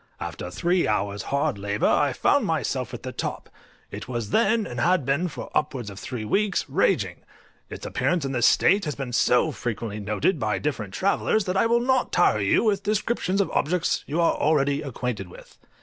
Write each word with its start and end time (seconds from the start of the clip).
After 0.19 0.49
three 0.49 0.87
hours' 0.87 1.21
hard 1.29 1.59
labour 1.59 1.85
I 1.85 2.11
found 2.11 2.43
myself 2.47 2.91
at 2.91 3.03
the 3.03 3.11
top; 3.11 3.51
it 3.91 4.07
was 4.07 4.31
then, 4.31 4.65
and 4.65 4.79
had 4.79 5.05
been 5.05 5.27
for 5.27 5.51
upwards 5.53 5.91
of 5.91 5.99
three 5.99 6.25
weeks, 6.25 6.67
raging: 6.67 7.17
its 7.69 7.85
appearance 7.85 8.25
in 8.25 8.31
this 8.31 8.47
state 8.47 8.85
has 8.85 8.95
been 8.95 9.13
so 9.13 9.51
frequently 9.51 9.99
noticed 9.99 10.39
by 10.39 10.57
different 10.57 10.95
travellers, 10.95 11.43
that 11.45 11.55
I 11.55 11.67
will 11.67 11.81
not 11.81 12.11
tire 12.11 12.39
you 12.39 12.63
with 12.63 12.81
descriptions 12.81 13.39
of 13.41 13.51
objects 13.51 14.03
you 14.07 14.19
are 14.19 14.33
already 14.33 14.81
acquainted 14.81 15.27
with. 15.29 15.59